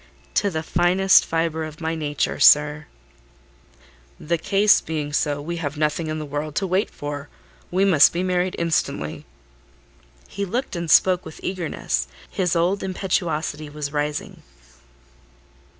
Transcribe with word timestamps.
"To 0.33 0.49
the 0.49 0.63
finest 0.63 1.23
fibre 1.27 1.63
of 1.63 1.79
my 1.79 1.93
nature, 1.93 2.39
sir." 2.39 2.87
"The 4.19 4.39
case 4.39 4.81
being 4.81 5.13
so, 5.13 5.39
we 5.39 5.57
have 5.57 5.77
nothing 5.77 6.07
in 6.07 6.17
the 6.17 6.25
world 6.25 6.55
to 6.55 6.65
wait 6.65 6.89
for: 6.89 7.29
we 7.69 7.85
must 7.85 8.11
be 8.11 8.23
married 8.23 8.55
instantly." 8.57 9.27
He 10.27 10.43
looked 10.43 10.75
and 10.75 10.89
spoke 10.89 11.23
with 11.23 11.39
eagerness: 11.43 12.07
his 12.31 12.55
old 12.55 12.81
impetuosity 12.81 13.69
was 13.69 13.93
rising. 13.93 14.41